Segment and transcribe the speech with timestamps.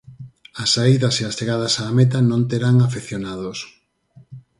[0.61, 3.57] As saídas e as chegadas á meta non terán afeccionados.